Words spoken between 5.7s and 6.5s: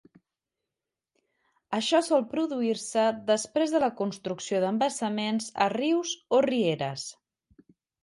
rius o